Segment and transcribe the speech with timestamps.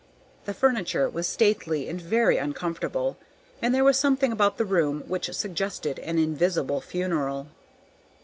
[0.45, 3.17] The furniture was stately and very uncomfortable,
[3.61, 7.45] and there was something about the room which suggested an invisible funeral.